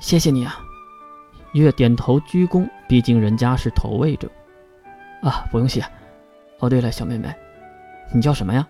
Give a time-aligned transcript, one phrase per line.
[0.00, 0.58] 谢谢你啊。
[1.52, 4.30] 月点头鞠躬，毕竟人家是投喂者。
[5.22, 5.84] 啊，不用谢。
[6.60, 7.34] 哦，对了，小妹妹，
[8.12, 8.66] 你叫什么呀？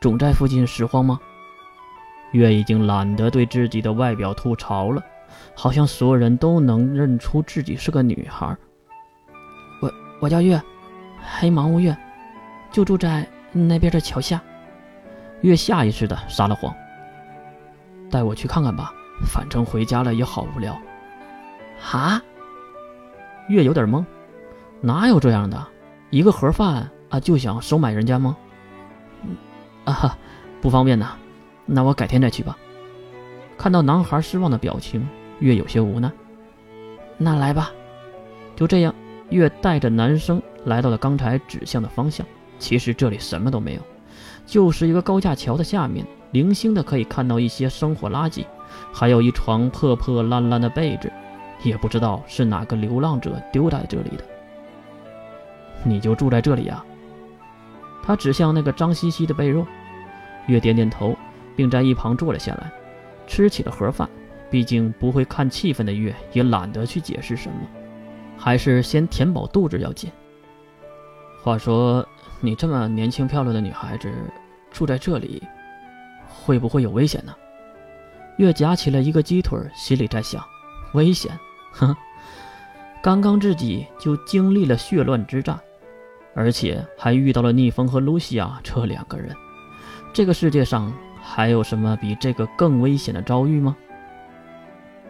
[0.00, 1.18] 总在附近拾荒吗？
[2.32, 5.02] 月已经懒得对自己的外表吐槽了，
[5.54, 8.56] 好像所有人都能认出自己是个女孩。
[9.80, 10.60] 我我叫月，
[11.38, 11.96] 黑芒乌月，
[12.70, 14.42] 就住在那边的桥下。
[15.42, 16.74] 月下意识的撒了谎。
[18.10, 18.92] 带我去看看吧，
[19.24, 20.76] 反正回家了也好无聊。
[21.92, 22.20] 啊？
[23.48, 24.04] 月有点懵，
[24.80, 25.66] 哪有这样的？
[26.10, 28.36] 一个盒饭啊，就想收买人家吗？
[29.84, 30.18] 啊哈，
[30.60, 31.16] 不方便呐，
[31.64, 32.56] 那我改天再去吧。
[33.56, 36.10] 看到男孩失望的表情，月有些无奈。
[37.16, 37.70] 那来吧。
[38.56, 38.94] 就这样，
[39.30, 42.26] 月带着男生来到了刚才指向的方向。
[42.58, 43.80] 其实这里什么都没有，
[44.46, 48.44] 就是一个高架桥的下面，零星的可以看到一些生活垃圾，
[48.92, 51.12] 还有一床破破烂烂的被子，
[51.62, 54.24] 也不知道是哪个流浪者丢在这里的。
[55.82, 56.84] 你就住在这里呀？
[58.02, 59.64] 他指向那个脏兮兮的被褥，
[60.46, 61.16] 月点点头，
[61.54, 62.70] 并在一旁坐了下来，
[63.26, 64.08] 吃起了盒饭。
[64.48, 67.56] 毕竟不会看气氛的月也懒得去解释什么，
[68.38, 70.08] 还是先填饱肚子要紧。
[71.42, 72.06] 话说，
[72.40, 74.08] 你这么年轻漂亮的女孩子
[74.70, 75.42] 住在这里，
[76.28, 77.34] 会不会有危险呢？
[78.36, 80.44] 月夹起了一个鸡腿，心里在想：
[80.92, 81.32] 危险？
[81.72, 81.94] 哼，
[83.02, 85.58] 刚刚自己就经历了血乱之战。
[86.38, 89.34] 而且还遇到了逆风和露西亚这两个人，
[90.12, 93.74] 这个世界上还有什么比这个更危险的遭遇吗？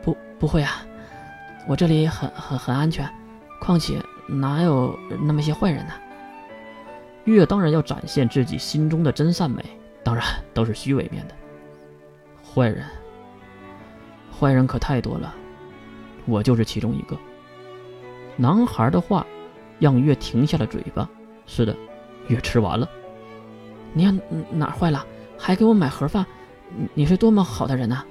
[0.04, 0.86] 不，不会啊，
[1.66, 3.10] 我这里很很很安全，
[3.60, 5.94] 况且哪有那么些坏人呢？
[7.24, 9.64] 月当然要展现自己心中的真善美，
[10.04, 10.24] 当然
[10.54, 11.34] 都是虚伪面的。
[12.54, 12.84] 坏人，
[14.38, 15.34] 坏人可太多了，
[16.26, 17.16] 我就是其中一个。
[18.36, 19.26] 男孩的话
[19.78, 21.08] 让月停下了嘴巴。
[21.46, 21.74] 是的，
[22.28, 22.88] 月吃完了。
[23.92, 24.20] 你看
[24.50, 25.04] 哪坏了？
[25.38, 26.26] 还给我买盒饭，
[26.94, 28.02] 你是多么好的人呐！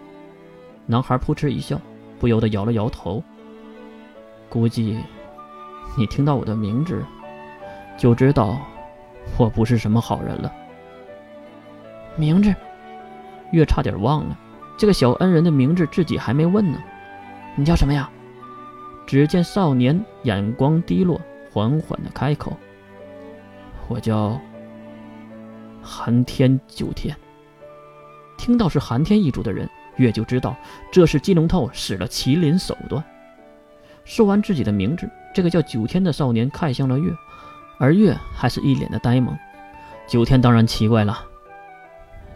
[0.86, 1.80] 男孩扑哧一笑，
[2.20, 3.24] 不由得摇了摇头。
[4.48, 5.00] 估计
[5.98, 7.04] 你听到我的名字，
[7.98, 8.58] 就知道
[9.38, 10.52] 我不是什么好人了。
[12.16, 12.54] 名字？
[13.52, 14.38] 月差点忘了，
[14.78, 16.78] 这个小恩人的名字自己还没问呢。
[17.56, 18.10] 你叫什么呀？
[19.08, 21.22] 只见少年眼光低落，
[21.52, 22.58] 缓缓的开口。
[23.88, 24.40] 我叫
[25.82, 27.16] 寒天九天。
[28.38, 30.56] 听到是寒天一族的人，月就知道
[30.92, 33.04] 这是金龙透使了麒麟手段。
[34.04, 37.12] 说完自己的名字，这个叫九天的少年看向了月，
[37.78, 39.38] 而月还是一脸的呆萌。
[40.08, 41.24] 九天当然奇怪了：“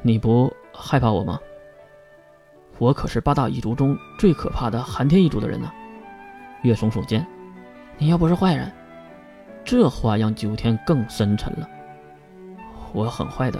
[0.02, 1.40] 你不害怕我吗？
[2.80, 5.72] 我可是八大一族中最可怕的寒天一族的人呢。”
[6.64, 7.26] 月耸耸肩
[8.00, 8.72] ：“你又不是坏人。”
[9.64, 11.70] 这话让九天更深沉了。
[12.92, 13.60] 我很坏的，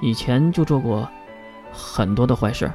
[0.00, 1.08] 以前就做过
[1.72, 2.70] 很多的坏事，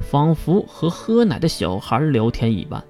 [0.00, 2.82] 仿佛和喝奶的小孩聊天一般。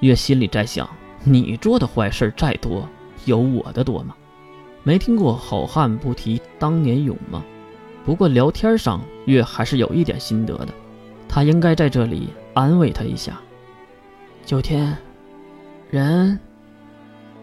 [0.00, 0.86] 月心里在想：
[1.24, 2.86] 你做的坏事再多，
[3.24, 4.14] 有我的多吗？
[4.82, 7.42] 没听过好汉不提当年勇吗？
[8.06, 10.68] 不过聊天上，月还是有一点心得的。
[11.28, 13.36] 他应该在这里安慰他一下。
[14.44, 14.96] 九天，
[15.90, 16.38] 人。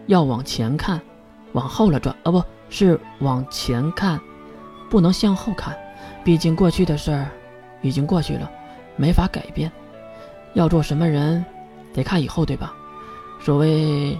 [0.06, 1.00] 要往前看，
[1.52, 4.18] 往后了转，哦，不是往前看，
[4.88, 5.76] 不能向后看。
[6.24, 7.28] 毕竟过去的事儿
[7.82, 8.50] 已经过去了，
[8.96, 9.70] 没法改变。
[10.54, 11.44] 要做什么人，
[11.92, 12.74] 得看以后，对吧？
[13.38, 14.18] 所谓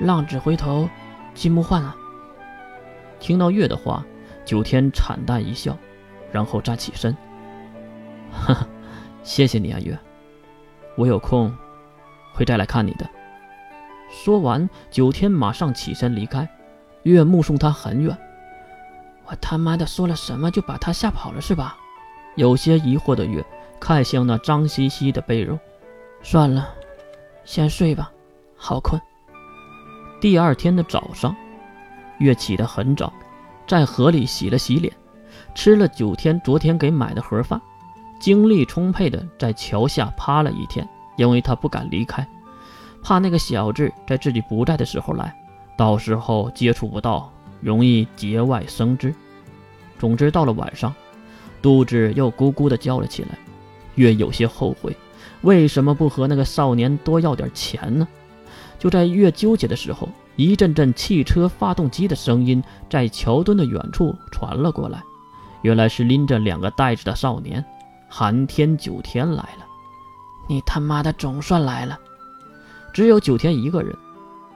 [0.00, 0.88] 浪子回头
[1.34, 1.94] 金不换啊。
[3.18, 4.04] 听到月的话，
[4.46, 5.76] 九天惨淡一笑，
[6.32, 7.14] 然后站起身。
[8.32, 8.66] 哈哈，
[9.22, 9.98] 谢谢你啊，月，
[10.96, 11.54] 我有空
[12.32, 13.06] 会再来看你的。
[14.08, 16.48] 说完，九天马上起身离开。
[17.02, 18.16] 月目送他很远。
[19.26, 21.76] 我他妈的说了什么就把他吓跑了是吧？
[22.36, 23.44] 有些疑惑的月
[23.80, 25.58] 看向那脏兮兮的被褥。
[26.22, 26.74] 算了，
[27.44, 28.12] 先睡吧，
[28.56, 29.00] 好困。
[30.20, 31.34] 第二天的早上，
[32.18, 33.12] 月起得很早，
[33.66, 34.92] 在河里洗了洗脸，
[35.54, 37.60] 吃了九天昨天给买的盒饭，
[38.20, 42.26] 精力充沛的在桥下趴了一天，因为他不敢离开。
[43.02, 45.34] 怕那个小智在自己不在的时候来，
[45.76, 49.14] 到时候接触不到，容易节外生枝。
[49.98, 50.94] 总之，到了晚上，
[51.62, 53.30] 肚子又咕咕的叫了起来。
[53.94, 54.94] 月有些后悔，
[55.40, 58.06] 为什么不和那个少年多要点钱呢？
[58.78, 65.02] 就在月纠结的时候，一阵阵汽车发动机的声音在桥墩的远处传了过来。
[65.62, 67.64] 原来是拎着两个袋子的少年，
[68.08, 69.66] 寒天九天来了。
[70.48, 71.98] 你他妈的总算来了！
[72.92, 73.92] 只有九天一个人，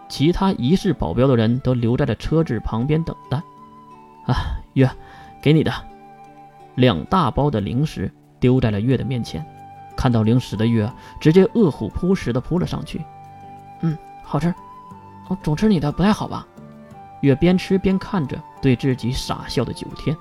[0.08, 3.38] 其他一世保镖的人都留在了车子旁边等待。
[4.26, 4.34] 啊，
[4.74, 4.88] 月，
[5.42, 5.72] 给你的
[6.76, 9.44] 两大包的零食丢在了月的面前。
[9.96, 13.02] 看到零食的月，直接饿虎扑食的扑了上去。
[13.80, 14.54] 嗯，好吃。
[15.30, 16.44] 我总吃你的不太好吧？
[17.20, 20.16] 月边吃边看着对自己傻笑的九天。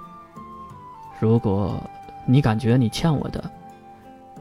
[1.20, 1.82] 如果
[2.28, 3.44] 你感觉你欠我的，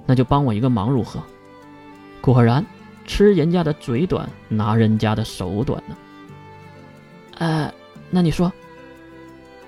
[0.04, 1.22] 那就帮我一个忙如何？
[2.20, 2.62] 果然，
[3.06, 5.96] 吃人家的嘴短，拿人家的手短呢。
[7.38, 7.72] 呃，
[8.10, 8.52] 那你说，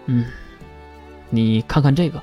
[0.05, 0.27] 嗯，
[1.31, 2.23] 你看看这个。